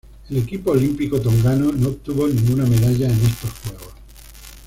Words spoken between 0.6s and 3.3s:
olímpico tongano no obtuvo ninguna medalla en